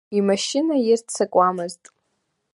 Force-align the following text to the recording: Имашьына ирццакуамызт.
Имашьына 0.17 0.75
ирццакуамызт. 0.89 1.83